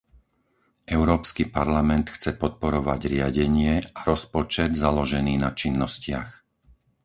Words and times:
Európsky 0.97 1.43
parlament 1.57 2.07
chce 2.17 2.31
podporovať 2.43 2.99
riadenie 3.15 3.75
a 3.85 3.99
rozpočet 4.11 4.71
založený 4.83 5.33
na 5.45 5.49
činnostiach. 5.61 6.29